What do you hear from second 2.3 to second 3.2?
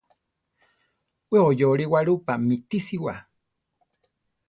mitisiwa.